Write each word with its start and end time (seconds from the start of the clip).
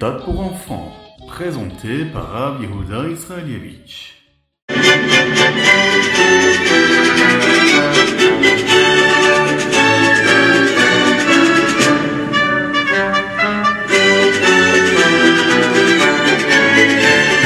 Tchiltat 0.00 0.24
pour 0.24 0.40
enfants, 0.40 0.92
présenté 1.28 2.06
par 2.10 2.30
Rav 2.30 2.62
Israelievich. 2.62 4.14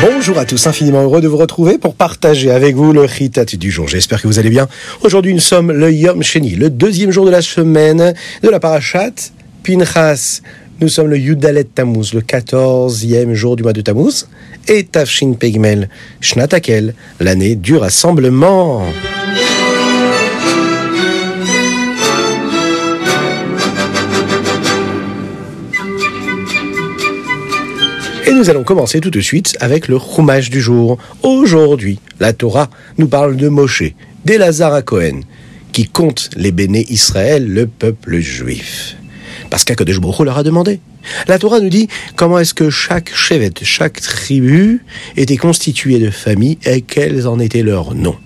Bonjour 0.01 0.39
à 0.39 0.45
tous, 0.45 0.67
infiniment 0.69 1.03
heureux 1.03 1.21
de 1.21 1.27
vous 1.27 1.37
retrouver 1.37 1.79
pour 1.79 1.97
partager 1.97 2.53
avec 2.53 2.77
vous 2.77 2.93
le 2.93 3.03
Ritat 3.03 3.47
du 3.47 3.71
jour. 3.73 3.89
J'espère 3.89 4.23
que 4.23 4.29
vous 4.29 4.39
allez 4.39 4.51
bien. 4.51 4.69
Aujourd'hui, 5.03 5.35
nous 5.35 5.41
sommes 5.41 5.73
le 5.73 5.93
Yom 5.93 6.23
Sheni, 6.23 6.51
le 6.51 6.71
deuxième 6.71 7.11
jour 7.11 7.27
de 7.27 7.31
la 7.31 7.43
semaine 7.43 8.15
de 8.43 8.49
la 8.49 8.61
Parashat 8.61 9.33
Pinchas. 9.65 10.41
Nous 10.81 10.89
sommes 10.89 11.07
le 11.09 11.19
Yudalet 11.19 11.65
Tammuz, 11.65 12.13
le 12.15 12.21
quatorzième 12.21 13.33
jour 13.33 13.55
du 13.55 13.63
mois 13.63 13.73
de 13.73 13.81
Tammuz, 13.81 14.27
et 14.67 14.83
Tafshin 14.85 15.35
Pegmel, 15.35 15.89
Shnatakel, 16.21 16.95
l'année 17.21 17.55
du 17.55 17.77
rassemblement. 17.77 18.85
Et 28.27 28.33
nous 28.33 28.51
allons 28.51 28.65
commencer 28.65 29.01
tout 29.01 29.11
de 29.11 29.21
suite 29.21 29.57
avec 29.61 29.87
le 29.87 29.99
Chumash 29.99 30.51
du 30.51 30.61
jour. 30.61 30.99
Aujourd'hui, 31.23 32.01
la 32.19 32.33
Torah 32.33 32.69
nous 32.99 33.07
parle 33.07 33.37
de 33.37 33.49
Moshe, 33.49 33.93
d'Elazar 34.25 34.75
à 34.75 34.83
Cohen, 34.83 35.21
qui 35.71 35.87
compte 35.87 36.31
les 36.37 36.51
béné 36.51 36.85
Israël, 36.89 37.47
le 37.47 37.69
peuple 37.69 38.19
juif. 38.19 38.97
Parce 39.51 39.65
qu'Akadosh 39.65 40.01
Baruch 40.01 40.21
Hu 40.21 40.25
leur 40.25 40.39
a 40.39 40.43
demandé. 40.43 40.81
La 41.29 41.39
Torah 41.39 41.61
nous 41.61 41.69
dit 41.69 41.89
comment 42.17 42.39
est-ce 42.39 42.55
que 42.55 42.71
chaque 42.71 43.15
chevet, 43.15 43.53
chaque 43.63 44.01
tribu 44.01 44.85
était 45.17 45.37
constituée 45.37 45.99
de 45.99 46.11
familles 46.11 46.59
et 46.65 46.81
quels 46.81 47.27
en 47.27 47.39
étaient 47.39 47.63
leurs 47.63 47.95
noms. 47.95 48.17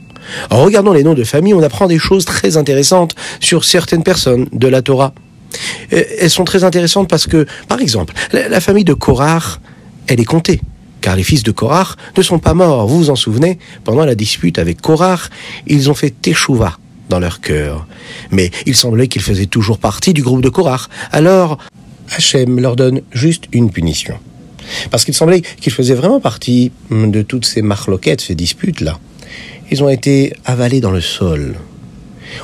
En 0.50 0.62
regardant 0.62 0.92
les 0.92 1.03
noms 1.03 1.15
de 1.15 1.25
famille, 1.25 1.55
on 1.55 1.62
apprend 1.62 1.87
des 1.87 1.98
choses 1.98 2.25
très 2.25 2.56
intéressantes 2.56 3.15
sur 3.41 3.65
certaines 3.65 4.03
personnes 4.03 4.47
de 4.53 4.69
la 4.69 4.83
Torah. 4.83 5.15
Elles 5.91 6.31
sont 6.31 6.45
très 6.45 6.65
intéressantes 6.65 7.09
parce 7.09 7.27
que, 7.27 7.47
par 7.69 7.81
exemple, 7.81 8.12
la 8.33 8.48
la 8.48 8.61
famille 8.61 8.84
de 8.84 8.93
Korach, 8.93 9.59
elle 10.06 10.20
est 10.20 10.25
comptée. 10.25 10.61
Car 11.00 11.17
les 11.17 11.22
fils 11.22 11.43
de 11.43 11.53
Korach 11.53 11.97
ne 12.17 12.22
sont 12.22 12.39
pas 12.39 12.55
morts. 12.55 12.87
Vous 12.87 12.98
vous 12.98 13.11
en 13.11 13.17
souvenez, 13.17 13.59
pendant 13.84 14.05
la 14.05 14.15
dispute 14.15 14.59
avec 14.59 14.83
Korach, 14.83 15.31
ils 15.67 15.91
ont 15.91 15.95
fait 15.95 16.11
Teshuvah 16.11 16.77
dans 17.09 17.19
leur 17.19 17.41
cœur. 17.41 17.87
Mais 18.31 18.51
il 18.67 18.75
semblait 18.75 19.09
qu'ils 19.09 19.23
faisaient 19.23 19.47
toujours 19.47 19.78
partie 19.78 20.12
du 20.12 20.23
groupe 20.23 20.42
de 20.42 20.48
Korach. 20.48 20.89
Alors, 21.12 21.59
Hachem 22.11 22.61
leur 22.61 22.77
donne 22.77 23.03
juste 23.12 23.45
une 23.53 23.70
punition. 23.70 24.15
Parce 24.91 25.05
qu'il 25.05 25.15
semblait 25.15 25.41
qu'ils 25.41 25.73
faisaient 25.73 25.95
vraiment 25.95 26.20
partie 26.20 26.73
de 26.91 27.23
toutes 27.23 27.47
ces 27.47 27.62
marloquettes, 27.62 28.20
ces 28.20 28.34
disputes-là. 28.34 28.98
Ils 29.70 29.83
ont 29.83 29.89
été 29.89 30.34
avalés 30.45 30.81
dans 30.81 30.91
le 30.91 31.00
sol. 31.00 31.56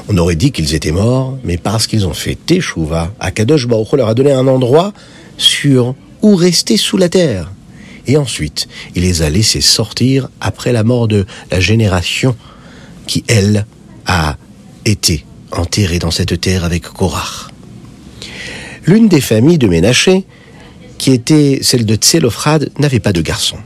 On 0.09 0.17
aurait 0.17 0.37
dit 0.37 0.51
qu'ils 0.51 0.75
étaient 0.75 0.93
morts, 0.93 1.39
mais 1.45 1.59
parce 1.59 1.87
qu'ils 1.87 2.07
ont 2.07 2.15
fait 2.15 2.35
Teshuvah, 2.35 3.13
Akadosh 3.21 3.67
Baruch 3.67 3.93
leur 3.93 4.09
a 4.09 4.15
donné 4.15 4.33
un 4.33 4.47
endroit 4.47 4.93
sûr 5.37 5.95
où 6.23 6.35
rester 6.37 6.77
sous 6.77 6.97
la 6.97 7.09
terre. 7.09 7.53
Et 8.07 8.17
ensuite, 8.17 8.69
il 8.95 9.03
les 9.03 9.23
a 9.23 9.31
laissés 9.31 9.61
sortir 9.61 10.29
après 10.41 10.73
la 10.73 10.85
mort 10.85 11.09
de 11.09 11.27
la 11.51 11.61
génération 11.61 12.37
qui, 13.07 13.25
elle, 13.29 13.67
a 14.07 14.37
été 14.85 15.25
enterrée 15.53 15.99
dans 15.99 16.11
cette 16.11 16.41
terre 16.41 16.65
avec 16.65 16.83
Korach. 16.83 17.49
L'une 18.87 19.09
des 19.09 19.21
familles 19.21 19.59
de 19.59 19.67
Ménaché, 19.67 20.25
qui 20.99 21.13
était 21.13 21.59
celle 21.63 21.87
de 21.87 21.95
Tselophrad, 21.95 22.71
n'avait 22.79 23.01
pas 23.01 23.13
de 23.13 23.21
garçon. 23.21 23.57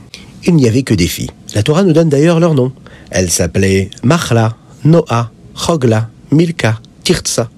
Il 0.45 0.55
n'y 0.55 0.67
avait 0.67 0.83
que 0.83 0.93
des 0.93 1.07
filles. 1.07 1.31
La 1.55 1.63
Torah 1.63 1.83
nous 1.83 1.93
donne 1.93 2.09
d'ailleurs 2.09 2.39
leur 2.39 2.53
nom. 2.53 2.71
Elles 3.11 3.29
s'appelaient 3.29 3.89
Machla, 4.03 4.55
Noah, 4.85 5.31
Chogla, 5.55 6.09
Milka, 6.31 6.79
Tirtsa. 7.03 7.49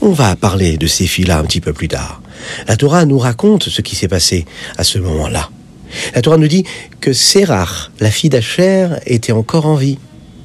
On 0.00 0.10
va 0.10 0.36
parler 0.36 0.76
de 0.76 0.86
ces 0.86 1.06
filles-là 1.06 1.38
un 1.38 1.44
petit 1.44 1.60
peu 1.60 1.72
plus 1.72 1.88
tard. 1.88 2.22
La 2.68 2.76
Torah 2.76 3.04
nous 3.04 3.18
raconte 3.18 3.68
ce 3.68 3.82
qui 3.82 3.96
s'est 3.96 4.08
passé 4.08 4.46
à 4.76 4.84
ce 4.84 4.98
moment-là. 4.98 5.50
La 6.14 6.22
Torah 6.22 6.36
nous 6.36 6.48
dit 6.48 6.64
que 7.00 7.12
Sérach, 7.12 7.90
la 8.00 8.10
fille 8.10 8.30
d'Acher, 8.30 8.88
était 9.06 9.32
encore 9.32 9.66
en 9.66 9.74
vie. 9.74 9.98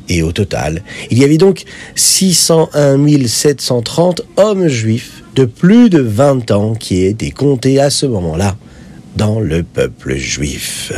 Et 0.10 0.22
au 0.22 0.32
total, 0.32 0.84
il 1.12 1.20
y 1.20 1.24
avait 1.24 1.38
donc 1.38 1.64
601 1.96 3.28
730 3.28 4.22
hommes 4.38 4.68
juifs 4.68 5.24
de 5.36 5.46
plus 5.46 5.90
de 5.90 6.00
20 6.00 6.52
ans 6.52 6.74
qui 6.74 7.06
étaient 7.06 7.32
comptés 7.32 7.80
à 7.80 7.90
ce 7.90 8.06
moment-là 8.06 8.56
dans 9.16 9.40
le 9.40 9.64
peuple 9.64 10.16
juif. 10.16 10.92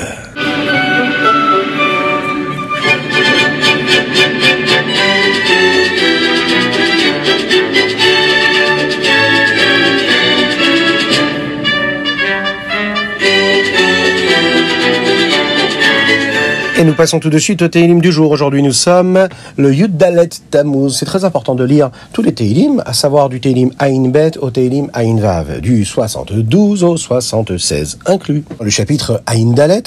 Nous 16.85 16.93
passons 16.93 17.19
tout 17.19 17.31
de 17.31 17.39
suite 17.39 17.63
au 17.63 17.67
Teilim 17.67 17.99
du 17.99 18.11
jour. 18.11 18.29
Aujourd'hui, 18.29 18.61
nous 18.61 18.71
sommes 18.71 19.27
le 19.57 19.73
Yud 19.73 19.97
Dalet 19.97 20.29
Tammuz. 20.51 20.95
C'est 20.95 21.05
très 21.05 21.25
important 21.25 21.55
de 21.55 21.63
lire 21.63 21.89
tous 22.13 22.21
les 22.21 22.31
Teilim, 22.31 22.83
à 22.85 22.93
savoir 22.93 23.27
du 23.27 23.39
Teilim 23.39 23.71
Ain 23.79 24.09
Bet 24.09 24.37
au 24.37 24.51
Teilim 24.51 24.89
Ain 24.93 25.17
Vav, 25.17 25.61
du 25.61 25.83
72 25.83 26.83
au 26.83 26.95
76 26.95 27.97
inclus. 28.05 28.43
Le 28.61 28.69
chapitre 28.69 29.23
Ain 29.25 29.53
Dalet, 29.53 29.81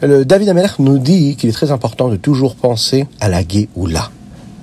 le 0.00 0.24
David 0.24 0.48
Ameler 0.48 0.68
nous 0.78 0.98
dit 0.98 1.36
qu'il 1.36 1.50
est 1.50 1.52
très 1.52 1.70
important 1.70 2.08
de 2.08 2.16
toujours 2.16 2.56
penser 2.56 3.06
à 3.20 3.28
la 3.28 3.42
Géoula. 3.46 4.10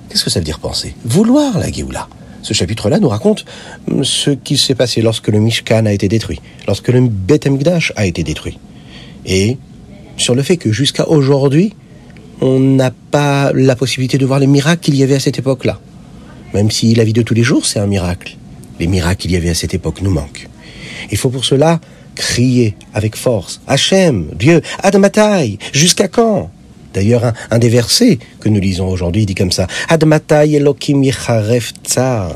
Qu'est-ce 0.08 0.24
que 0.24 0.30
ça 0.30 0.40
veut 0.40 0.44
dire 0.44 0.58
penser? 0.58 0.96
Vouloir 1.04 1.56
la 1.56 1.70
Géoula. 1.70 2.08
Ce 2.42 2.52
chapitre-là 2.52 2.98
nous 2.98 3.08
raconte 3.08 3.44
ce 4.02 4.30
qui 4.30 4.56
s'est 4.56 4.74
passé 4.74 5.02
lorsque 5.02 5.28
le 5.28 5.38
Mishkan 5.38 5.86
a 5.86 5.92
été 5.92 6.08
détruit, 6.08 6.40
lorsque 6.66 6.88
le 6.88 7.00
Bet 7.08 7.40
a 7.96 8.06
été 8.06 8.24
détruit. 8.24 8.58
Et 9.24 9.58
sur 10.16 10.34
le 10.34 10.42
fait 10.42 10.56
que 10.56 10.72
jusqu'à 10.72 11.08
aujourd'hui, 11.08 11.74
on 12.40 12.58
n'a 12.60 12.90
pas 13.10 13.52
la 13.54 13.76
possibilité 13.76 14.18
de 14.18 14.26
voir 14.26 14.38
les 14.38 14.46
miracles 14.46 14.82
qu'il 14.82 14.96
y 14.96 15.02
avait 15.02 15.14
à 15.14 15.20
cette 15.20 15.38
époque-là. 15.38 15.80
Même 16.54 16.70
si 16.70 16.94
la 16.94 17.04
vie 17.04 17.12
de 17.12 17.22
tous 17.22 17.34
les 17.34 17.42
jours, 17.42 17.66
c'est 17.66 17.78
un 17.78 17.86
miracle. 17.86 18.36
Les 18.78 18.86
miracles 18.86 19.22
qu'il 19.22 19.32
y 19.32 19.36
avait 19.36 19.50
à 19.50 19.54
cette 19.54 19.74
époque 19.74 20.02
nous 20.02 20.10
manquent. 20.10 20.48
Il 21.10 21.18
faut 21.18 21.30
pour 21.30 21.44
cela 21.44 21.80
crier 22.14 22.74
avec 22.94 23.16
force. 23.16 23.60
Hachem, 23.66 24.28
Dieu, 24.34 24.62
Admatai, 24.82 25.58
jusqu'à 25.72 26.08
quand? 26.08 26.50
D'ailleurs, 26.94 27.34
un, 27.50 27.58
des 27.58 27.68
versets 27.68 28.18
que 28.40 28.48
nous 28.48 28.60
lisons 28.60 28.88
aujourd'hui 28.88 29.26
dit 29.26 29.34
comme 29.34 29.52
ça. 29.52 29.66
Admatai 29.88 30.54
Elohim 30.54 31.02
Yecharef 31.04 31.74
Tsar. 31.84 32.34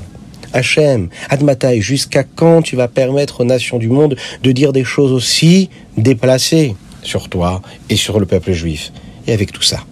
Hachem, 0.53 1.09
Admatai, 1.31 1.81
jusqu'à 1.81 2.25
quand 2.25 2.61
tu 2.61 2.77
vas 2.77 2.89
permettre 2.89 3.41
aux 3.41 3.45
nations 3.45 3.79
du 3.79 3.89
monde 3.89 4.17
de 4.43 4.53
dire 4.53 4.73
des 4.73 4.85
choses 4.85 5.12
aussi 5.12 5.71
déplacées? 5.97 6.75
Sur 7.03 7.28
toi 7.28 7.62
et 7.88 7.97
sur 7.97 8.21
le 8.21 8.27
peuple 8.27 8.53
juif. 8.53 8.93
Et 9.27 9.33
avec 9.33 9.53
tout 9.53 9.62
ça, 9.62 9.84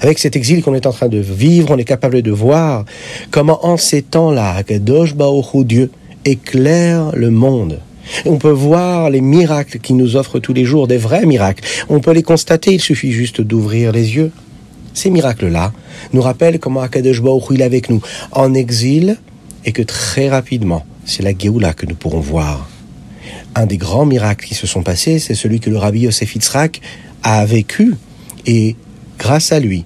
avec 0.00 0.18
cet 0.18 0.36
exil 0.36 0.62
qu'on 0.62 0.74
est 0.74 0.86
en 0.86 0.92
train 0.92 1.08
de 1.08 1.18
vivre, 1.18 1.70
on 1.70 1.78
est 1.78 1.84
capable 1.84 2.22
de 2.22 2.30
voir 2.30 2.84
comment 3.30 3.64
en 3.66 3.76
ces 3.76 4.02
temps-là, 4.02 4.62
Kadosh 4.62 5.14
Hu, 5.14 5.64
Dieu 5.64 5.90
éclaire 6.24 7.10
le 7.14 7.30
monde. 7.30 7.80
On 8.26 8.36
peut 8.36 8.50
voir 8.50 9.10
les 9.10 9.20
miracles 9.20 9.78
qu'il 9.78 9.96
nous 9.96 10.16
offre 10.16 10.38
tous 10.38 10.52
les 10.52 10.64
jours, 10.64 10.88
des 10.88 10.98
vrais 10.98 11.24
miracles. 11.24 11.64
On 11.88 12.00
peut 12.00 12.12
les 12.12 12.22
constater, 12.22 12.74
il 12.74 12.80
suffit 12.80 13.12
juste 13.12 13.40
d'ouvrir 13.40 13.92
les 13.92 14.16
yeux. 14.16 14.32
Ces 14.94 15.10
miracles-là 15.10 15.72
nous 16.12 16.20
rappellent 16.20 16.58
comment 16.58 16.80
Akadosh 16.80 17.22
Baruch 17.22 17.44
il 17.50 17.60
est 17.60 17.64
avec 17.64 17.88
nous 17.88 18.02
en 18.32 18.54
exil 18.54 19.16
et 19.64 19.72
que 19.72 19.82
très 19.82 20.28
rapidement, 20.28 20.84
c'est 21.04 21.22
la 21.22 21.32
Géoula 21.36 21.72
que 21.72 21.86
nous 21.86 21.94
pourrons 21.94 22.20
voir 22.20 22.68
un 23.54 23.66
des 23.66 23.76
grands 23.76 24.06
miracles 24.06 24.46
qui 24.46 24.54
se 24.54 24.66
sont 24.66 24.82
passés, 24.82 25.18
c'est 25.18 25.34
celui 25.34 25.60
que 25.60 25.70
le 25.70 25.78
rabbi 25.78 26.00
Yosef 26.00 26.34
Yitzhak 26.34 26.80
a 27.22 27.44
vécu. 27.44 27.94
Et 28.46 28.76
grâce 29.18 29.52
à 29.52 29.60
lui, 29.60 29.84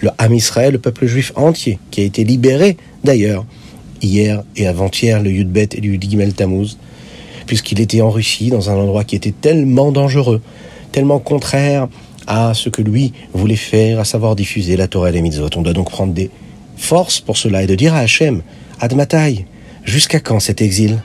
le 0.00 0.10
Ham 0.18 0.34
Israël, 0.34 0.72
le 0.72 0.78
peuple 0.78 1.06
juif 1.06 1.32
entier, 1.36 1.78
qui 1.90 2.00
a 2.00 2.04
été 2.04 2.24
libéré 2.24 2.76
d'ailleurs 3.04 3.44
hier 4.02 4.42
et 4.56 4.66
avant-hier, 4.66 5.22
le 5.22 5.30
Yudbet 5.30 5.68
et 5.72 5.80
le 5.80 5.90
Yud 5.90 6.10
Gimel 6.10 6.34
Tammuz, 6.34 6.76
puisqu'il 7.46 7.80
était 7.80 8.00
en 8.00 8.10
Russie, 8.10 8.50
dans 8.50 8.70
un 8.70 8.74
endroit 8.74 9.04
qui 9.04 9.14
était 9.14 9.32
tellement 9.32 9.92
dangereux, 9.92 10.42
tellement 10.90 11.18
contraire 11.18 11.88
à 12.26 12.54
ce 12.54 12.68
que 12.68 12.82
lui 12.82 13.12
voulait 13.32 13.56
faire, 13.56 14.00
à 14.00 14.04
savoir 14.04 14.36
diffuser 14.36 14.76
la 14.76 14.88
Torah 14.88 15.10
et 15.10 15.12
les 15.12 15.22
mitzvot. 15.22 15.50
On 15.56 15.62
doit 15.62 15.72
donc 15.72 15.90
prendre 15.90 16.12
des 16.12 16.30
forces 16.76 17.20
pour 17.20 17.36
cela 17.36 17.62
et 17.62 17.66
de 17.66 17.74
dire 17.74 17.94
à 17.94 17.98
Hachem, 17.98 18.42
Admatai, 18.80 19.46
jusqu'à 19.84 20.20
quand 20.20 20.40
cet 20.40 20.60
exil? 20.62 20.98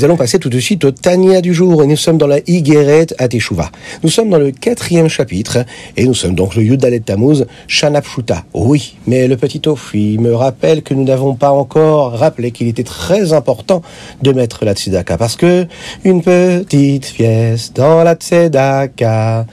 Nous 0.00 0.06
allons 0.06 0.16
passer 0.16 0.38
tout 0.38 0.48
de 0.48 0.58
suite 0.58 0.82
au 0.86 0.92
Tania 0.92 1.42
du 1.42 1.52
jour. 1.52 1.82
Et 1.82 1.86
nous 1.86 1.94
sommes 1.94 2.16
dans 2.16 2.26
la 2.26 2.38
Igeret 2.46 3.08
à 3.18 3.28
Teshuvah. 3.28 3.70
Nous 4.02 4.08
sommes 4.08 4.30
dans 4.30 4.38
le 4.38 4.50
quatrième 4.50 5.08
chapitre. 5.08 5.66
Et 5.98 6.06
nous 6.06 6.14
sommes 6.14 6.34
donc 6.34 6.54
le 6.54 6.62
Yudalet 6.62 7.00
Tammuz, 7.00 7.44
Shanapshuta. 7.66 8.44
Oui, 8.54 8.96
mais 9.06 9.28
le 9.28 9.36
petit 9.36 9.60
Ofi 9.66 10.16
me 10.18 10.34
rappelle 10.34 10.82
que 10.82 10.94
nous 10.94 11.04
n'avons 11.04 11.34
pas 11.34 11.50
encore 11.50 12.12
rappelé 12.12 12.50
qu'il 12.50 12.66
était 12.66 12.82
très 12.82 13.34
important 13.34 13.82
de 14.22 14.32
mettre 14.32 14.64
la 14.64 14.72
Tzedaka. 14.72 15.18
Parce 15.18 15.36
que 15.36 15.66
une 16.02 16.22
petite 16.22 17.12
pièce 17.12 17.74
dans 17.74 18.02
la 18.02 18.14
Tzedaka. 18.14 19.44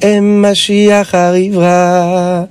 Et 0.00 0.20
Mashiach 0.20 1.12
arrivera, 1.12 2.46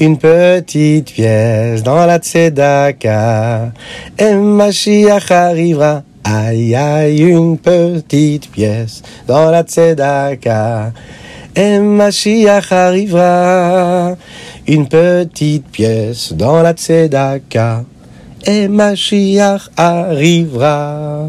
une 0.00 0.16
petite 0.16 1.12
pièce 1.12 1.82
dans 1.82 2.06
la 2.06 2.16
Tzedaka. 2.16 3.70
Et 4.18 4.32
Mashiach 4.32 5.30
arrivera. 5.30 6.02
Aïe 6.28 6.74
aïe, 6.74 7.20
une 7.20 7.56
petite 7.56 8.50
pièce 8.50 9.00
dans 9.28 9.48
la 9.48 9.62
tzedaka. 9.62 10.92
Et 11.54 11.78
Mashiach 11.78 12.72
arrivera. 12.72 14.16
Une 14.66 14.88
petite 14.88 15.68
pièce 15.68 16.32
dans 16.32 16.62
la 16.62 16.72
tzedaka. 16.72 17.84
Et 18.44 18.66
Mashiach 18.66 19.70
arrivera. 19.76 21.28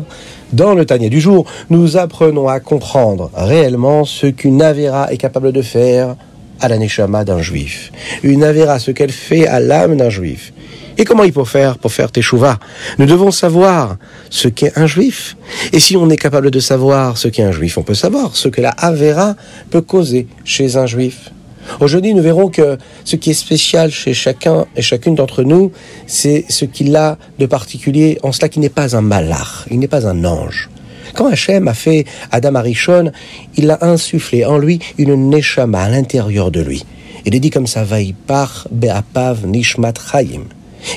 Dans 0.52 0.74
le 0.74 0.84
Tania 0.84 1.10
du 1.10 1.22
jour, 1.22 1.46
nous 1.70 1.98
apprenons 1.98 2.48
à 2.48 2.60
comprendre 2.60 3.30
réellement 3.36 4.04
ce 4.04 4.26
qu'une 4.26 4.64
Avera 4.64 5.14
est 5.14 5.18
capable 5.18 5.52
de 5.52 5.62
faire 5.62 6.16
à 6.60 6.70
la 6.70 6.80
Neshama 6.80 7.24
d'un 7.24 7.44
juif. 7.44 7.92
Une 8.24 8.44
Avera, 8.44 8.80
ce 8.80 8.90
qu'elle 8.90 9.12
fait 9.12 9.46
à 9.46 9.60
l'âme 9.60 9.96
d'un 9.96 10.10
juif. 10.10 10.54
Et 10.98 11.06
comment 11.06 11.24
il 11.24 11.32
faut 11.32 11.46
faire 11.46 11.78
pour 11.78 11.92
faire 11.92 12.12
teshuva? 12.12 12.58
Nous 12.98 13.06
devons 13.06 13.32
savoir 13.32 13.98
ce 14.30 14.48
qu'est 14.48 14.78
un 14.78 14.88
juif. 14.88 15.38
Et 15.72 15.80
si 15.80 15.96
on 15.96 16.10
est 16.10 16.18
capable 16.18 16.50
de 16.50 16.60
savoir 16.60 17.18
ce 17.18 17.28
qu'est 17.28 17.44
un 17.44 17.52
juif, 17.52 17.78
on 17.78 17.84
peut 17.84 17.94
savoir 17.94 18.36
ce 18.36 18.48
que 18.48 18.62
la 18.62 18.72
Avera 18.72 19.36
peut 19.70 19.82
causer 19.82 20.28
chez 20.44 20.76
un 20.76 20.88
juif. 20.88 21.32
Aujourd'hui, 21.80 22.14
nous 22.14 22.24
verrons 22.24 22.50
que 22.50 22.78
ce 23.04 23.16
qui 23.16 23.32
est 23.32 23.36
spécial 23.36 23.92
chez 23.92 24.14
chacun 24.14 24.66
et 24.76 24.82
chacune 24.82 25.16
d'entre 25.16 25.44
nous, 25.44 25.72
c'est 26.08 26.46
ce 26.50 26.66
qu'il 26.66 26.96
a 26.96 27.18
de 27.38 27.46
particulier 27.46 28.18
en 28.24 28.32
cela 28.32 28.50
qu'il 28.50 28.62
n'est 28.62 28.70
pas 28.70 28.96
un 28.96 29.02
malach, 29.02 29.66
il 29.70 29.78
n'est 29.78 29.88
pas 29.88 30.08
un 30.08 30.24
ange. 30.26 30.70
Quand 31.14 31.28
Hachem 31.28 31.68
a 31.68 31.74
fait 31.74 32.06
Adam 32.32 32.56
Arishon, 32.56 33.12
il 33.56 33.70
a 33.70 33.86
insufflé 33.86 34.46
en 34.46 34.58
lui 34.58 34.80
une 34.98 35.30
neshama 35.30 35.82
à 35.82 35.90
l'intérieur 35.90 36.52
de 36.52 36.62
lui. 36.62 36.86
Il 37.26 37.36
est 37.36 37.40
dit 37.40 37.50
comme 37.50 37.68
ça, 37.68 37.84
Vaipar 37.84 38.68
be'apav 38.72 39.46
nishmat 39.46 39.94
chayim. 40.12 40.44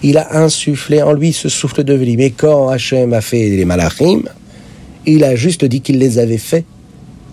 Il 0.02 0.18
a 0.18 0.38
insufflé 0.42 1.02
en 1.02 1.12
lui 1.12 1.32
ce 1.32 1.48
souffle 1.48 1.84
de 1.84 1.94
vie. 1.94 2.16
Mais 2.16 2.30
quand 2.30 2.68
Hachem 2.68 3.12
a 3.12 3.20
fait 3.20 3.48
les 3.50 3.64
malachim, 3.64 4.22
il 5.06 5.24
a 5.24 5.34
juste 5.34 5.64
dit 5.64 5.80
qu'il 5.80 5.98
les 5.98 6.18
avait 6.18 6.38
faits. 6.38 6.64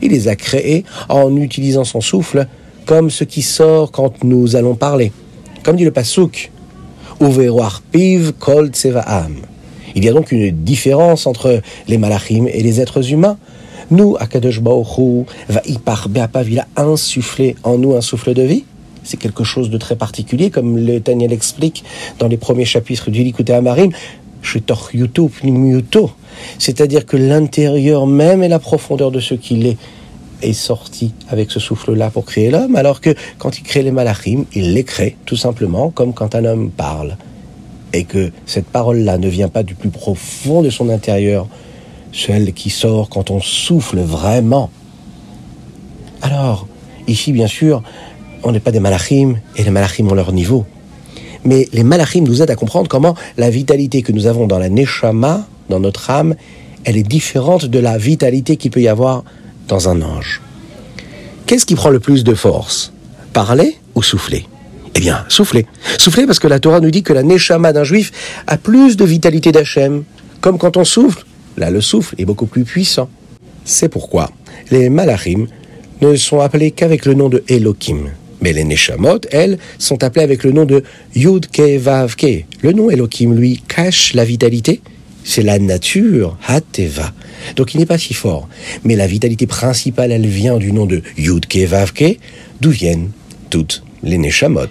Il 0.02 0.12
les 0.12 0.28
a 0.28 0.36
créés 0.36 0.84
en 1.10 1.36
utilisant 1.36 1.84
son 1.84 2.02
souffle 2.02 2.48
comme 2.86 3.10
ce 3.10 3.24
qui 3.24 3.42
sort 3.42 3.92
quand 3.92 4.24
nous 4.24 4.56
allons 4.56 4.76
parler. 4.76 5.12
Comme 5.64 5.76
dit 5.76 5.84
le 5.84 5.92
Uveroar 7.20 7.82
piv 7.92 8.34
kol 8.38 8.70
tsevaam. 8.70 9.38
Il 9.96 10.06
y 10.06 10.10
a 10.10 10.14
donc 10.14 10.32
une 10.32 10.52
différence 10.52 11.26
entre 11.26 11.62
les 11.88 11.98
malachim 11.98 12.46
et 12.46 12.62
les 12.62 12.80
êtres 12.80 13.12
humains. 13.12 13.38
Nous, 13.90 14.16
Akadosh 14.20 14.62
Baruch 14.62 15.26
va 15.50 15.62
il 15.66 16.60
a 16.60 16.68
insufflé 16.76 17.56
en 17.64 17.78
nous 17.78 17.96
un 17.96 18.02
souffle 18.02 18.34
de 18.34 18.44
vie 18.44 18.66
c'est 19.08 19.18
quelque 19.18 19.44
chose 19.44 19.70
de 19.70 19.78
très 19.78 19.96
particulier, 19.96 20.50
comme 20.50 20.78
le 20.78 21.00
Daniel 21.00 21.32
explique 21.34 21.84
dans 22.20 22.28
les 22.28 22.38
premiers 22.38 22.66
chapitres 22.66 23.10
du 23.10 23.24
Likuté 23.24 23.54
Amarim, 23.54 23.92
c'est-à-dire 26.60 27.06
que 27.06 27.18
l'intérieur 27.18 28.08
même 28.08 28.44
et 28.44 28.48
la 28.48 28.60
profondeur 28.60 29.12
de 29.12 29.20
ce 29.20 29.34
qu'il 29.34 29.66
est 29.66 29.78
est 30.44 30.54
sorti 30.54 31.14
avec 31.30 31.50
ce 31.50 31.60
souffle-là 31.60 32.12
pour 32.12 32.26
créer 32.26 32.52
l'homme, 32.52 32.76
alors 32.76 33.02
que 33.02 33.16
quand 33.40 33.58
il 33.58 33.64
crée 33.64 33.82
les 33.82 33.92
malachim, 33.92 34.46
il 34.54 34.74
les 34.74 34.84
crée 34.84 35.18
tout 35.26 35.36
simplement 35.36 35.90
comme 35.90 36.14
quand 36.14 36.36
un 36.36 36.46
homme 36.46 36.70
parle. 36.70 37.18
Et 37.94 38.04
que 38.04 38.32
cette 38.46 38.68
parole-là 38.68 39.18
ne 39.18 39.28
vient 39.28 39.48
pas 39.48 39.64
du 39.64 39.74
plus 39.74 39.90
profond 39.90 40.62
de 40.62 40.70
son 40.70 40.90
intérieur, 40.90 41.48
celle 42.14 42.54
qui 42.54 42.70
sort 42.70 43.10
quand 43.10 43.32
on 43.32 43.40
souffle 43.40 44.00
vraiment. 44.00 44.70
Alors, 46.22 46.68
ici, 47.08 47.32
bien 47.32 47.48
sûr, 47.48 47.82
on 48.44 48.52
n'est 48.52 48.60
pas 48.60 48.72
des 48.72 48.80
malachim, 48.80 49.36
et 49.56 49.64
les 49.64 49.72
malachim 49.72 50.08
ont 50.10 50.16
leur 50.16 50.32
niveau. 50.32 50.66
Mais 51.44 51.68
les 51.72 51.84
malachim 51.84 52.24
nous 52.24 52.42
aident 52.42 52.52
à 52.52 52.56
comprendre 52.56 52.90
comment 52.90 53.16
la 53.38 53.50
vitalité 53.50 54.02
que 54.02 54.12
nous 54.12 54.28
avons 54.28 54.48
dans 54.48 54.60
la 54.60 54.70
neshama, 54.70 55.48
dans 55.70 55.80
notre 55.80 56.10
âme, 56.10 56.36
elle 56.84 56.98
est 56.98 57.04
différente 57.04 57.66
de 57.66 57.80
la 57.80 57.98
vitalité 57.98 58.58
qu'il 58.58 58.72
peut 58.72 58.82
y 58.82 58.88
avoir 58.88 59.24
dans 59.68 59.90
un 59.90 60.02
ange. 60.02 60.42
Qu'est-ce 61.46 61.66
qui 61.66 61.76
prend 61.76 61.90
le 61.90 62.00
plus 62.00 62.24
de 62.24 62.34
force? 62.34 62.92
Parler 63.34 63.78
ou 63.96 64.04
souffler? 64.04 64.46
Eh 64.96 65.00
bien, 65.00 65.26
souffler. 65.30 65.66
Souffler 66.00 66.26
parce 66.26 66.40
que 66.40 66.48
la 66.48 66.60
Torah 66.60 66.80
nous 66.80 66.92
dit 66.92 67.04
que 67.04 67.14
la 67.14 67.24
neshama 67.24 67.72
d'un 67.72 67.84
juif 67.84 68.12
a 68.48 68.58
plus 68.58 68.98
de 68.98 69.06
vitalité 69.06 69.52
d'Hachem. 69.52 70.04
Comme 70.42 70.58
quand 70.58 70.78
on 70.78 70.84
souffle, 70.84 71.26
là 71.56 71.70
le 71.70 71.82
souffle 71.82 72.16
est 72.18 72.26
beaucoup 72.26 72.48
plus 72.48 72.64
puissant. 72.64 73.10
C'est 73.64 73.90
pourquoi 73.90 74.32
les 74.72 74.90
malachim 74.90 75.48
ne 76.02 76.16
sont 76.16 76.40
appelés 76.40 76.72
qu'avec 76.72 77.06
le 77.06 77.14
nom 77.14 77.30
de 77.30 77.44
Elohim. 77.48 78.10
Mais 78.48 78.54
les 78.54 78.64
Neshamot, 78.64 79.20
elles, 79.30 79.58
sont 79.78 80.06
appelées 80.06 80.24
avec 80.24 80.46
le 80.46 80.54
nom 80.54 80.64
de 80.64 80.82
Yud. 81.14 81.48
Le 81.58 82.72
nom 82.72 82.90
Elohim, 82.90 83.34
lui, 83.34 83.62
cache 83.68 84.14
la 84.14 84.24
vitalité. 84.24 84.80
C'est 85.26 85.42
la 85.42 85.60
nature, 85.60 86.38
Hateva. 86.48 87.12
Donc 87.58 87.74
il 87.74 87.82
n'est 87.82 87.86
pas 87.86 87.98
si 87.98 88.14
fort. 88.14 88.48
Mais 88.86 88.96
la 88.96 89.06
vitalité 89.06 89.48
principale, 89.48 90.14
elle 90.14 90.28
vient 90.28 90.60
du 90.60 90.72
nom 90.72 90.86
de 90.86 91.02
Yud 91.18 91.46
d'où 92.62 92.70
viennent 92.70 93.10
toutes 93.50 93.84
les 94.02 94.18
Neshamot. 94.18 94.70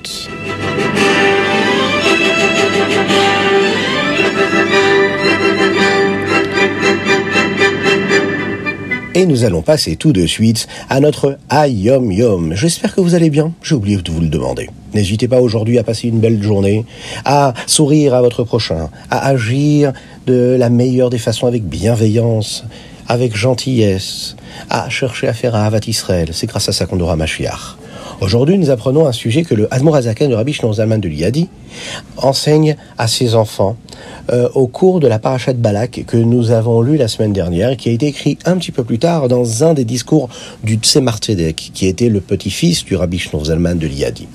Et 9.16 9.24
nous 9.24 9.44
allons 9.44 9.62
passer 9.62 9.96
tout 9.96 10.12
de 10.12 10.26
suite 10.26 10.68
à 10.90 11.00
notre 11.00 11.38
Ayom 11.48 12.12
Yom. 12.12 12.52
J'espère 12.54 12.94
que 12.94 13.00
vous 13.00 13.14
allez 13.14 13.30
bien. 13.30 13.50
J'ai 13.62 13.74
oublié 13.74 13.96
de 13.96 14.12
vous 14.12 14.20
le 14.20 14.28
demander. 14.28 14.68
N'hésitez 14.92 15.26
pas 15.26 15.40
aujourd'hui 15.40 15.78
à 15.78 15.82
passer 15.82 16.08
une 16.08 16.20
belle 16.20 16.42
journée, 16.42 16.84
à 17.24 17.54
sourire 17.66 18.12
à 18.12 18.20
votre 18.20 18.44
prochain, 18.44 18.90
à 19.10 19.26
agir 19.26 19.94
de 20.26 20.54
la 20.58 20.68
meilleure 20.68 21.08
des 21.08 21.16
façons 21.16 21.46
avec 21.46 21.64
bienveillance, 21.64 22.64
avec 23.08 23.34
gentillesse, 23.34 24.36
à 24.68 24.90
chercher 24.90 25.28
à 25.28 25.32
faire 25.32 25.54
à 25.54 25.64
Avat 25.64 25.80
Israël. 25.86 26.28
C'est 26.32 26.46
grâce 26.46 26.68
à 26.68 26.72
ça 26.72 26.84
qu'on 26.84 27.00
aura 27.00 27.16
Mashiach. 27.16 27.78
Aujourd'hui, 28.22 28.56
nous 28.56 28.70
apprenons 28.70 29.06
un 29.06 29.12
sujet 29.12 29.42
que 29.42 29.54
le 29.54 29.72
Admor 29.72 29.96
Azaken 29.96 30.30
de 30.30 30.34
Rabbi 30.34 30.54
Shnon 30.54 30.72
Zalman 30.72 31.00
de 31.00 31.08
Liadi 31.08 31.48
enseigne 32.16 32.76
à 32.96 33.08
ses 33.08 33.34
enfants 33.34 33.76
euh, 34.32 34.48
au 34.54 34.68
cours 34.68 35.00
de 35.00 35.06
la 35.06 35.18
parachat 35.18 35.52
Balak 35.52 36.04
que 36.06 36.16
nous 36.16 36.50
avons 36.50 36.80
lu 36.80 36.96
la 36.96 37.08
semaine 37.08 37.34
dernière 37.34 37.72
et 37.72 37.76
qui 37.76 37.90
a 37.90 37.92
été 37.92 38.06
écrit 38.06 38.38
un 38.46 38.56
petit 38.56 38.72
peu 38.72 38.84
plus 38.84 38.98
tard 38.98 39.28
dans 39.28 39.64
un 39.64 39.74
des 39.74 39.84
discours 39.84 40.30
du 40.64 40.76
Tzemar 40.76 41.18
Tzedek, 41.18 41.72
qui 41.74 41.86
était 41.86 42.08
le 42.08 42.20
petit-fils 42.20 42.86
du 42.86 42.96
Rabbi 42.96 43.18
Shnon 43.18 43.44
Zalman 43.44 43.74
de 43.74 43.86
Liadi. 43.86 44.28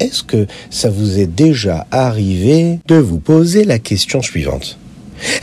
Est-ce 0.00 0.22
que 0.22 0.46
ça 0.70 0.88
vous 0.88 1.18
est 1.18 1.26
déjà 1.26 1.86
arrivé 1.90 2.78
de 2.86 2.94
vous 2.94 3.18
poser 3.18 3.64
la 3.64 3.78
question 3.78 4.22
suivante? 4.22 4.78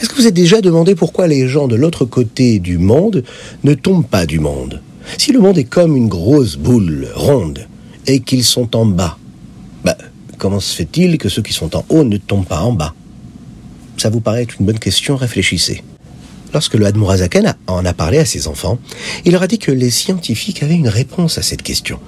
Est-ce 0.01 0.09
que 0.09 0.15
vous 0.15 0.25
êtes 0.25 0.33
déjà 0.33 0.61
demandé 0.61 0.95
pourquoi 0.95 1.27
les 1.27 1.47
gens 1.47 1.67
de 1.67 1.75
l'autre 1.75 2.05
côté 2.05 2.57
du 2.57 2.79
monde 2.79 3.23
ne 3.63 3.75
tombent 3.75 4.07
pas 4.07 4.25
du 4.25 4.39
monde? 4.39 4.81
Si 5.17 5.31
le 5.31 5.39
monde 5.39 5.57
est 5.57 5.65
comme 5.65 5.95
une 5.95 6.07
grosse 6.07 6.55
boule 6.55 7.07
ronde 7.15 7.67
et 8.07 8.19
qu'ils 8.19 8.43
sont 8.43 8.75
en 8.75 8.85
bas, 8.85 9.17
bah, 9.83 9.97
comment 10.37 10.59
se 10.59 10.75
fait-il 10.75 11.17
que 11.17 11.29
ceux 11.29 11.41
qui 11.41 11.53
sont 11.53 11.75
en 11.75 11.85
haut 11.89 12.03
ne 12.03 12.17
tombent 12.17 12.45
pas 12.45 12.61
en 12.61 12.73
bas? 12.73 12.93
Ça 13.97 14.09
vous 14.09 14.19
paraît 14.19 14.43
être 14.43 14.55
une 14.59 14.65
bonne 14.65 14.79
question, 14.79 15.15
réfléchissez. 15.15 15.83
Lorsque 16.53 16.75
le 16.75 16.85
Hadmourazaken 16.85 17.55
en 17.67 17.85
a 17.85 17.93
parlé 17.93 18.17
à 18.17 18.25
ses 18.25 18.47
enfants, 18.47 18.79
il 19.25 19.33
leur 19.33 19.43
a 19.43 19.47
dit 19.47 19.59
que 19.59 19.71
les 19.71 19.89
scientifiques 19.89 20.63
avaient 20.63 20.75
une 20.75 20.87
réponse 20.87 21.37
à 21.37 21.41
cette 21.41 21.63
question, 21.63 21.99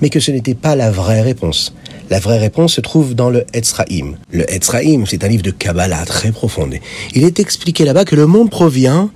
mais 0.00 0.10
que 0.10 0.20
ce 0.20 0.30
n'était 0.30 0.54
pas 0.54 0.76
la 0.76 0.90
vraie 0.90 1.22
réponse. 1.22 1.74
La 2.08 2.20
vraie 2.20 2.38
réponse 2.38 2.74
se 2.74 2.80
trouve 2.80 3.14
dans 3.16 3.30
le 3.30 3.44
Etzraïm. 3.52 4.16
Le 4.30 4.48
Etzraïm, 4.52 5.06
c'est 5.06 5.24
un 5.24 5.28
livre 5.28 5.42
de 5.42 5.50
Kabbalah 5.50 6.04
très 6.04 6.30
profond. 6.30 6.70
Il 7.14 7.24
est 7.24 7.40
expliqué 7.40 7.84
là-bas 7.84 8.04
que 8.04 8.14
le 8.14 8.26
monde 8.26 8.50
provient 8.50 9.10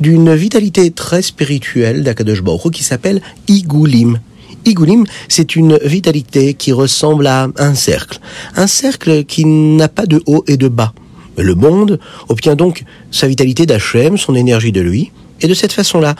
d'une 0.00 0.32
vitalité 0.34 0.92
très 0.92 1.22
spirituelle 1.22 2.04
d'Akadosh 2.04 2.42
Baruch 2.42 2.72
qui 2.72 2.84
s'appelle 2.84 3.20
Igulim. 3.48 4.20
Igulim, 4.64 5.06
c'est 5.28 5.56
une 5.56 5.78
vitalité 5.84 6.54
qui 6.54 6.72
ressemble 6.72 7.26
à 7.26 7.48
un 7.56 7.74
cercle. 7.74 8.20
Un 8.54 8.66
cercle 8.68 9.24
qui 9.24 9.44
n'a 9.44 9.88
pas 9.88 10.06
de 10.06 10.22
haut 10.26 10.44
et 10.46 10.56
de 10.56 10.68
bas. 10.68 10.92
Le 11.36 11.54
monde 11.54 11.98
obtient 12.28 12.56
donc 12.56 12.84
sa 13.10 13.28
vitalité 13.28 13.66
d'Hachem, 13.66 14.16
son 14.16 14.34
énergie 14.34 14.72
de 14.72 14.80
lui, 14.80 15.12
et 15.40 15.48
de 15.48 15.54
cette 15.54 15.72
façon-là, 15.72 16.14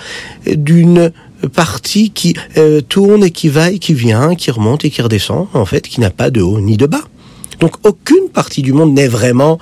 d'une 0.47 1.11
partie 1.53 2.11
qui 2.11 2.35
euh, 2.57 2.81
tourne 2.81 3.25
et 3.25 3.31
qui 3.31 3.49
va 3.49 3.71
et 3.71 3.79
qui 3.79 3.95
vient, 3.95 4.35
qui 4.35 4.51
remonte 4.51 4.85
et 4.85 4.91
qui 4.91 5.03
redescend, 5.03 5.49
en 5.55 5.65
fait, 5.65 5.89
qui 5.89 6.01
n'a 6.01 6.11
pas 6.11 6.31
de 6.31 6.41
haut 6.41 6.61
ni 6.61 6.77
de 6.77 6.87
bas. 6.87 7.05
Donc 7.61 7.75
aucune 7.87 8.29
partie 8.33 8.63
du 8.63 8.73
monde 8.73 8.93
n'est 8.93 9.09
vraiment 9.09 9.59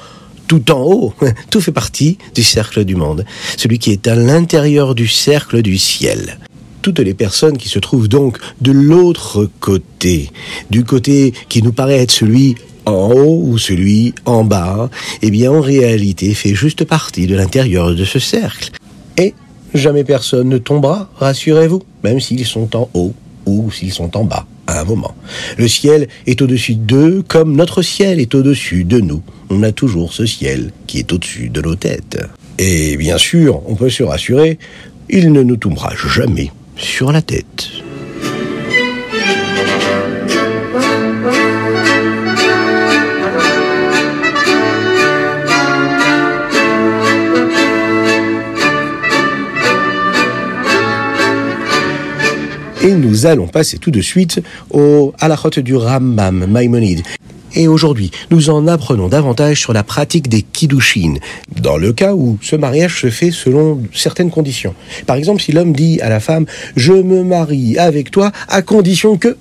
tout 0.46 0.70
en 0.72 0.80
haut, 0.80 1.14
tout 1.50 1.60
fait 1.60 1.72
partie 1.72 2.18
du 2.34 2.42
cercle 2.42 2.84
du 2.84 2.96
monde, 2.96 3.24
celui 3.56 3.78
qui 3.78 3.92
est 3.92 4.06
à 4.08 4.14
l'intérieur 4.14 4.94
du 4.94 5.08
cercle 5.08 5.62
du 5.62 5.78
ciel. 5.78 6.38
Toutes 6.82 6.98
les 6.98 7.14
personnes 7.14 7.56
qui 7.56 7.68
se 7.68 7.78
trouvent 7.78 8.08
donc 8.08 8.38
de 8.60 8.72
l'autre 8.72 9.48
côté, 9.60 10.30
du 10.70 10.84
côté 10.84 11.32
qui 11.48 11.62
nous 11.62 11.72
paraît 11.72 12.00
être 12.00 12.10
celui 12.10 12.56
en 12.86 13.12
haut 13.12 13.42
ou 13.44 13.58
celui 13.58 14.14
en 14.24 14.44
bas, 14.44 14.90
eh 15.22 15.30
bien 15.30 15.52
en 15.52 15.60
réalité 15.60 16.34
fait 16.34 16.54
juste 16.54 16.84
partie 16.84 17.26
de 17.26 17.36
l'intérieur 17.36 17.94
de 17.94 18.04
ce 18.04 18.18
cercle. 18.18 18.70
Et 19.16 19.34
jamais 19.74 20.04
personne 20.04 20.48
ne 20.48 20.58
tombera, 20.58 21.10
rassurez-vous, 21.16 21.82
même 22.02 22.20
s'ils 22.20 22.46
sont 22.46 22.76
en 22.76 22.88
haut 22.94 23.14
ou 23.46 23.70
s'ils 23.70 23.92
sont 23.92 24.16
en 24.16 24.24
bas 24.24 24.46
à 24.66 24.80
un 24.80 24.84
moment. 24.84 25.14
Le 25.58 25.68
ciel 25.68 26.08
est 26.26 26.40
au-dessus 26.42 26.74
d'eux 26.74 27.22
comme 27.26 27.54
notre 27.54 27.82
ciel 27.82 28.20
est 28.20 28.34
au-dessus 28.34 28.84
de 28.84 29.00
nous. 29.00 29.22
On 29.50 29.62
a 29.62 29.72
toujours 29.72 30.12
ce 30.12 30.26
ciel 30.26 30.72
qui 30.86 30.98
est 30.98 31.12
au-dessus 31.12 31.50
de 31.50 31.60
nos 31.60 31.76
têtes. 31.76 32.18
Et 32.58 32.96
bien 32.96 33.18
sûr, 33.18 33.62
on 33.66 33.74
peut 33.74 33.90
se 33.90 34.02
rassurer, 34.02 34.58
il 35.10 35.32
ne 35.32 35.42
nous 35.42 35.56
tombera 35.56 35.92
jamais 35.94 36.50
sur 36.76 37.12
la 37.12 37.22
tête. 37.22 37.68
Et 52.84 52.92
nous 52.92 53.24
allons 53.24 53.46
passer 53.46 53.78
tout 53.78 53.90
de 53.90 54.02
suite 54.02 54.42
au 54.70 55.14
halachot 55.18 55.62
du 55.62 55.74
Rambam 55.74 56.44
Maïmonide. 56.44 57.00
Et 57.54 57.66
aujourd'hui, 57.66 58.10
nous 58.30 58.50
en 58.50 58.68
apprenons 58.68 59.08
davantage 59.08 59.58
sur 59.58 59.72
la 59.72 59.82
pratique 59.82 60.28
des 60.28 60.42
kiddushin, 60.42 61.14
dans 61.62 61.78
le 61.78 61.94
cas 61.94 62.12
où 62.12 62.36
ce 62.42 62.56
mariage 62.56 63.00
se 63.00 63.08
fait 63.08 63.30
selon 63.30 63.80
certaines 63.94 64.30
conditions. 64.30 64.74
Par 65.06 65.16
exemple, 65.16 65.40
si 65.40 65.52
l'homme 65.52 65.72
dit 65.72 65.98
à 66.02 66.10
la 66.10 66.20
femme 66.20 66.44
«je 66.76 66.92
me 66.92 67.24
marie 67.24 67.78
avec 67.78 68.10
toi 68.10 68.32
à 68.48 68.60
condition 68.60 69.16
que…» 69.16 69.38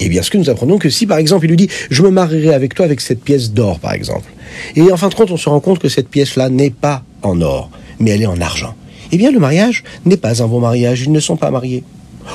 Eh 0.00 0.08
bien, 0.08 0.22
ce 0.22 0.30
que 0.30 0.38
nous 0.38 0.48
apprenons 0.48 0.78
que 0.78 0.88
si, 0.88 1.04
par 1.06 1.18
exemple, 1.18 1.44
il 1.44 1.48
lui 1.48 1.58
dit 1.58 1.68
«je 1.90 2.02
me 2.02 2.08
marierai 2.08 2.54
avec 2.54 2.74
toi 2.74 2.86
avec 2.86 3.02
cette 3.02 3.22
pièce 3.22 3.52
d'or, 3.52 3.80
par 3.80 3.92
exemple», 3.92 4.30
et 4.76 4.90
en 4.90 4.96
fin 4.96 5.10
de 5.10 5.14
compte, 5.14 5.30
on 5.30 5.36
se 5.36 5.50
rend 5.50 5.60
compte 5.60 5.78
que 5.78 5.90
cette 5.90 6.08
pièce-là 6.08 6.48
n'est 6.48 6.70
pas 6.70 7.02
en 7.20 7.38
or, 7.42 7.70
mais 8.00 8.12
elle 8.12 8.22
est 8.22 8.26
en 8.26 8.40
argent. 8.40 8.74
Eh 9.10 9.18
bien, 9.18 9.30
le 9.30 9.40
mariage 9.40 9.84
n'est 10.06 10.16
pas 10.16 10.42
un 10.42 10.46
bon 10.46 10.60
mariage, 10.60 11.02
ils 11.02 11.12
ne 11.12 11.20
sont 11.20 11.36
pas 11.36 11.50
mariés. 11.50 11.84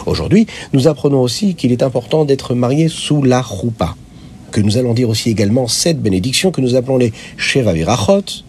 Aujourd'hui, 0.05 0.47
nous 0.73 0.87
apprenons 0.87 1.21
aussi 1.21 1.55
qu'il 1.55 1.71
est 1.71 1.83
important 1.83 2.25
d'être 2.25 2.55
marié 2.55 2.87
sous 2.87 3.21
la 3.23 3.41
roupa, 3.41 3.95
que 4.51 4.61
nous 4.61 4.77
allons 4.77 4.93
dire 4.93 5.09
aussi 5.09 5.29
également 5.29 5.67
sept 5.67 6.01
bénédictions 6.01 6.51
que 6.51 6.61
nous 6.61 6.75
appelons 6.75 6.97
les 6.97 7.13
Sheva 7.37 7.73
Virachot, 7.73 8.43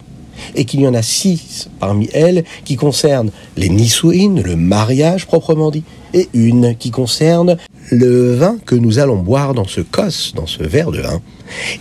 et 0.55 0.65
qu'il 0.65 0.81
y 0.81 0.87
en 0.87 0.93
a 0.93 1.01
six 1.01 1.69
parmi 1.79 2.09
elles 2.13 2.43
qui 2.63 2.75
concernent 2.75 3.31
les 3.57 3.69
Nisuin, 3.69 4.41
le 4.41 4.55
mariage 4.55 5.25
proprement 5.25 5.71
dit, 5.71 5.83
et 6.13 6.29
une 6.33 6.75
qui 6.75 6.91
concerne 6.91 7.57
le 7.91 8.35
vin 8.35 8.57
que 8.65 8.75
nous 8.75 8.99
allons 8.99 9.17
boire 9.17 9.53
dans 9.53 9.67
ce 9.67 9.81
cos, 9.81 10.33
dans 10.35 10.47
ce 10.47 10.63
verre 10.63 10.91
de 10.91 11.01
vin. 11.01 11.21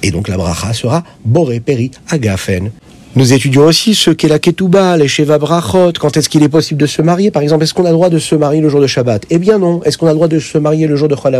Et 0.02 0.10
donc 0.10 0.28
la 0.28 0.36
bracha 0.36 0.72
sera 0.72 1.04
Boré 1.24 1.60
Peri 1.60 1.90
Agafen, 2.08 2.70
nous 3.16 3.32
étudions 3.32 3.64
aussi 3.64 3.94
ce 3.94 4.10
qu'est 4.10 4.28
la 4.28 4.38
ketouba, 4.38 4.96
les 4.96 5.08
sheva 5.08 5.38
brachot, 5.38 5.92
quand 5.98 6.16
est-ce 6.16 6.28
qu'il 6.28 6.42
est 6.42 6.48
possible 6.48 6.80
de 6.80 6.86
se 6.86 7.00
marier. 7.00 7.30
Par 7.30 7.42
exemple, 7.42 7.64
est-ce 7.64 7.74
qu'on 7.74 7.86
a 7.86 7.88
le 7.88 7.94
droit 7.94 8.10
de 8.10 8.18
se 8.18 8.34
marier 8.34 8.60
le 8.60 8.68
jour 8.68 8.80
de 8.80 8.86
Shabbat? 8.86 9.24
Eh 9.30 9.38
bien 9.38 9.58
non. 9.58 9.82
Est-ce 9.84 9.96
qu'on 9.96 10.06
a 10.06 10.10
le 10.10 10.16
droit 10.16 10.28
de 10.28 10.38
se 10.38 10.58
marier 10.58 10.86
le 10.86 10.94
jour 10.94 11.08
de 11.08 11.16
Chol 11.16 11.34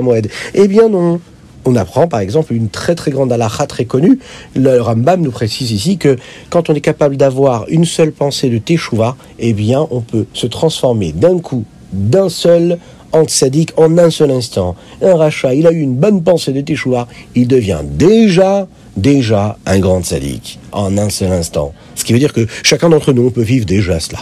Eh 0.55 0.69
bien 0.69 0.89
non. 0.89 1.21
On 1.65 1.77
apprend 1.77 2.09
par 2.09 2.21
exemple 2.21 2.55
une 2.55 2.71
très 2.71 2.95
très 2.95 3.11
grande 3.11 3.31
halakha 3.31 3.67
très 3.67 3.85
connue. 3.85 4.19
Le 4.57 4.81
Rambam 4.81 5.21
nous 5.21 5.31
précise 5.31 5.71
ici 5.71 5.99
que 5.99 6.17
quand 6.49 6.71
on 6.71 6.75
est 6.75 6.81
capable 6.81 7.19
d'avoir 7.19 7.67
une 7.69 7.85
seule 7.85 8.13
pensée 8.13 8.49
de 8.49 8.57
Teshuvah, 8.57 9.17
eh 9.39 9.53
bien 9.53 9.87
on 9.91 10.01
peut 10.01 10.25
se 10.33 10.47
transformer 10.47 11.13
d'un 11.13 11.39
coup, 11.39 11.65
d'un 11.93 12.31
seul 12.31 12.79
en 13.13 13.25
tzaddik 13.25 13.73
en 13.77 13.99
un 13.99 14.11
seul 14.11 14.31
instant. 14.31 14.77
Un 15.03 15.15
rachat, 15.15 15.55
il 15.55 15.67
a 15.67 15.73
eu 15.73 15.81
une 15.81 15.95
bonne 15.95 16.23
pensée 16.23 16.53
de 16.53 16.63
Teshuvah, 16.63 17.07
il 17.35 17.47
devient 17.47 17.81
déjà 17.85 18.67
déjà 19.01 19.57
un 19.67 19.79
grand 19.79 20.05
sadique 20.05 20.59
en 20.73 20.97
un 20.99 21.11
seul 21.11 21.33
instant. 21.33 21.73
Ce 21.95 22.05
qui 22.05 22.13
veut 22.13 22.19
dire 22.19 22.33
que 22.33 22.47
chacun 22.63 22.89
d'entre 22.89 23.13
nous 23.13 23.31
peut 23.31 23.43
vivre 23.43 23.67
déjà 23.67 24.01
cela. 24.01 24.19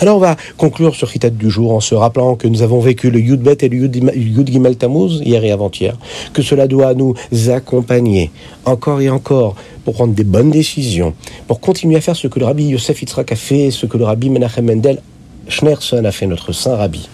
Alors 0.00 0.16
on 0.16 0.20
va 0.20 0.36
conclure 0.56 0.94
ce 0.94 1.04
Ritat 1.04 1.30
du 1.30 1.48
jour 1.48 1.72
en 1.72 1.80
se 1.80 1.94
rappelant 1.94 2.34
que 2.34 2.48
nous 2.48 2.62
avons 2.62 2.80
vécu 2.80 3.10
le 3.10 3.20
Yud 3.20 3.40
Bet 3.40 3.58
et 3.60 3.68
le 3.68 3.76
Yud 4.16 4.50
Gimel 4.50 4.76
Tammuz 4.76 5.20
hier 5.24 5.44
et 5.44 5.52
avant-hier, 5.52 5.96
que 6.32 6.42
cela 6.42 6.66
doit 6.66 6.94
nous 6.94 7.14
accompagner 7.48 8.30
encore 8.64 9.00
et 9.00 9.10
encore 9.10 9.54
pour 9.84 9.94
prendre 9.94 10.14
des 10.14 10.24
bonnes 10.24 10.50
décisions, 10.50 11.14
pour 11.46 11.60
continuer 11.60 11.96
à 11.96 12.00
faire 12.00 12.16
ce 12.16 12.26
que 12.26 12.40
le 12.40 12.46
Rabbi 12.46 12.64
Yosef 12.64 13.00
Yitzhak 13.00 13.32
a 13.32 13.36
fait, 13.36 13.70
ce 13.70 13.86
que 13.86 13.96
le 13.96 14.04
Rabbi 14.04 14.28
Menachem 14.30 14.64
Mendel 14.64 15.00
Schneerson 15.48 16.04
a 16.04 16.12
fait, 16.12 16.26
notre 16.26 16.52
saint 16.52 16.76
Rabbi 16.76 17.08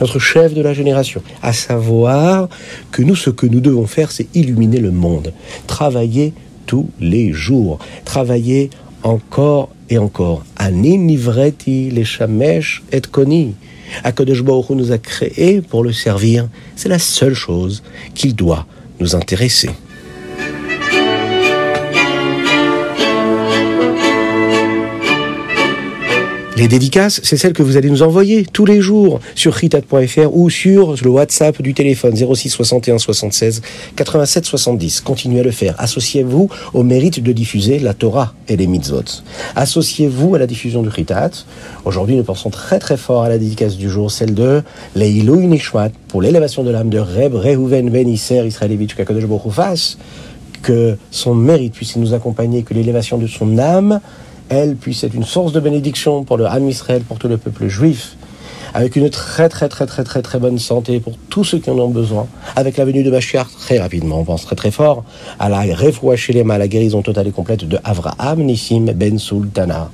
notre 0.00 0.18
chef 0.18 0.54
de 0.54 0.62
la 0.62 0.74
génération, 0.74 1.22
à 1.42 1.52
savoir 1.52 2.48
que 2.90 3.02
nous, 3.02 3.16
ce 3.16 3.30
que 3.30 3.46
nous 3.46 3.60
devons 3.60 3.86
faire, 3.86 4.10
c'est 4.12 4.28
illuminer 4.34 4.78
le 4.78 4.90
monde, 4.90 5.32
travailler 5.66 6.32
tous 6.70 6.88
les 7.00 7.32
jours. 7.32 7.80
Travailler 8.04 8.70
encore 9.02 9.70
et 9.88 9.98
encore. 9.98 10.44
Ani 10.56 10.98
nivreti 10.98 11.90
les 11.90 12.04
shamesh 12.04 12.84
et 12.92 13.00
koni. 13.00 13.56
Akadosh 14.04 14.44
Baruch 14.44 14.70
nous 14.70 14.92
a 14.92 14.98
créés 14.98 15.62
pour 15.62 15.82
le 15.82 15.92
servir. 15.92 16.48
C'est 16.76 16.88
la 16.88 17.00
seule 17.00 17.34
chose 17.34 17.82
qu'il 18.14 18.36
doit 18.36 18.66
nous 19.00 19.16
intéresser. 19.16 19.70
Les 26.60 26.68
dédicaces, 26.68 27.22
c'est 27.24 27.38
celles 27.38 27.54
que 27.54 27.62
vous 27.62 27.78
allez 27.78 27.88
nous 27.88 28.02
envoyer 28.02 28.44
tous 28.44 28.66
les 28.66 28.82
jours 28.82 29.20
sur 29.34 29.54
ritat.fr 29.54 30.28
ou 30.30 30.50
sur 30.50 30.94
le 31.02 31.08
WhatsApp 31.08 31.62
du 31.62 31.72
téléphone 31.72 32.14
06 32.14 32.50
61 32.50 32.98
76 32.98 33.62
87 33.96 34.44
70. 34.44 35.00
Continuez 35.00 35.40
à 35.40 35.42
le 35.42 35.52
faire. 35.52 35.74
Associez-vous 35.78 36.50
au 36.74 36.82
mérite 36.82 37.22
de 37.22 37.32
diffuser 37.32 37.78
la 37.78 37.94
Torah 37.94 38.34
et 38.46 38.58
les 38.58 38.66
mitzvot. 38.66 39.22
Associez-vous 39.56 40.34
à 40.34 40.38
la 40.38 40.46
diffusion 40.46 40.82
du 40.82 40.90
Ritat. 40.90 41.30
Aujourd'hui, 41.86 42.16
nous 42.16 42.24
pensons 42.24 42.50
très 42.50 42.78
très 42.78 42.98
fort 42.98 43.22
à 43.22 43.30
la 43.30 43.38
dédicace 43.38 43.78
du 43.78 43.88
jour, 43.88 44.10
celle 44.10 44.34
de 44.34 44.62
Leilou 44.94 45.36
Nishmat 45.36 45.92
pour 46.08 46.20
l'élévation 46.20 46.62
de 46.62 46.70
l'âme 46.70 46.90
de 46.90 46.98
Reb 46.98 47.36
Reuven 47.36 47.88
Ben 47.88 48.06
Isser 48.06 48.46
Israelevich 48.46 48.94
Kakodesh 48.94 49.24
que 50.60 50.98
son 51.10 51.34
mérite 51.34 51.72
puisse 51.72 51.96
nous 51.96 52.12
accompagner, 52.12 52.64
que 52.64 52.74
l'élévation 52.74 53.16
de 53.16 53.26
son 53.26 53.56
âme 53.56 54.00
elle 54.50 54.74
puisse 54.76 55.04
être 55.04 55.14
une 55.14 55.24
source 55.24 55.52
de 55.52 55.60
bénédiction 55.60 56.24
pour 56.24 56.36
le 56.36 56.44
Ham 56.46 56.68
Israël, 56.68 57.02
pour 57.02 57.18
tout 57.18 57.28
le 57.28 57.38
peuple 57.38 57.68
juif, 57.68 58.16
avec 58.74 58.96
une 58.96 59.08
très 59.08 59.48
très 59.48 59.68
très 59.68 59.86
très 59.86 60.04
très 60.04 60.22
très 60.22 60.38
bonne 60.38 60.58
santé 60.58 61.00
pour 61.00 61.14
tous 61.30 61.44
ceux 61.44 61.58
qui 61.58 61.70
en 61.70 61.78
ont 61.78 61.88
besoin, 61.88 62.26
avec 62.56 62.76
la 62.76 62.84
venue 62.84 63.02
de 63.02 63.10
Mashiach 63.10 63.46
très 63.60 63.78
rapidement, 63.78 64.20
on 64.20 64.24
pense 64.24 64.44
très 64.44 64.56
très 64.56 64.70
fort 64.70 65.04
à 65.38 65.48
la 65.48 65.60
à 65.60 66.58
la 66.58 66.68
guérison 66.68 67.02
totale 67.02 67.28
et 67.28 67.32
complète 67.32 67.64
de 67.64 67.78
Avraham 67.84 68.42
Nissim 68.42 68.92
Ben 68.94 69.18
Sultana. 69.18 69.90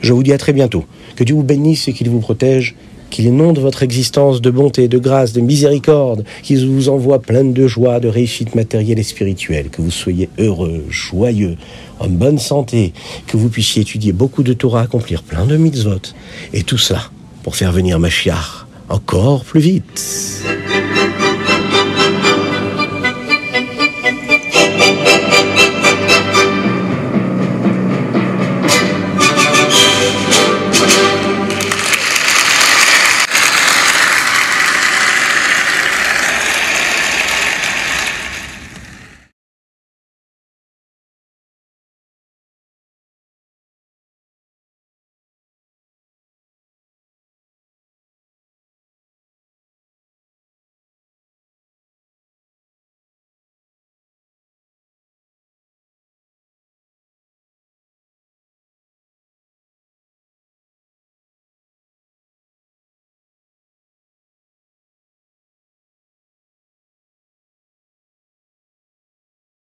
Je 0.00 0.12
vous 0.12 0.22
dis 0.22 0.32
à 0.32 0.38
très 0.38 0.52
bientôt. 0.52 0.84
Que 1.14 1.22
Dieu 1.22 1.36
vous 1.36 1.44
bénisse 1.44 1.86
et 1.86 1.92
qu'il 1.92 2.10
vous 2.10 2.18
protège 2.18 2.74
qu'il 3.12 3.26
inonde 3.26 3.58
votre 3.58 3.82
existence 3.82 4.40
de 4.40 4.50
bonté, 4.50 4.88
de 4.88 4.98
grâce, 4.98 5.34
de 5.34 5.42
miséricorde, 5.42 6.24
qu'il 6.42 6.66
vous 6.66 6.88
envoie 6.88 7.20
plein 7.20 7.44
de 7.44 7.66
joie, 7.66 8.00
de 8.00 8.08
réussite 8.08 8.54
matérielle 8.54 8.98
et 8.98 9.02
spirituelle, 9.02 9.68
que 9.68 9.82
vous 9.82 9.90
soyez 9.90 10.30
heureux, 10.38 10.82
joyeux, 10.88 11.56
en 12.02 12.08
bonne 12.08 12.38
santé, 12.38 12.92
que 13.26 13.36
vous 13.36 13.48
puissiez 13.48 13.82
étudier 13.82 14.12
beaucoup 14.12 14.42
de 14.42 14.52
Torah, 14.52 14.82
accomplir 14.82 15.22
plein 15.22 15.46
de 15.46 15.56
mitzvot, 15.56 16.00
et 16.52 16.62
tout 16.62 16.78
ça 16.78 17.10
pour 17.42 17.56
faire 17.56 17.72
venir 17.72 17.98
Mashiach 17.98 18.66
encore 18.88 19.44
plus 19.44 19.60
vite. 19.60 20.42